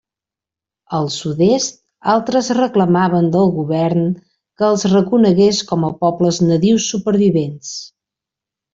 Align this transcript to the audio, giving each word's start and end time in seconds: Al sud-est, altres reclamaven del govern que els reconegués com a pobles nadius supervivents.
Al 0.99 1.09
sud-est, 1.15 1.77
altres 2.13 2.49
reclamaven 2.61 3.29
del 3.37 3.53
govern 3.59 4.09
que 4.17 4.67
els 4.73 4.89
reconegués 4.97 5.63
com 5.75 5.89
a 5.91 5.95
pobles 6.03 6.45
nadius 6.51 6.93
supervivents. 6.97 7.79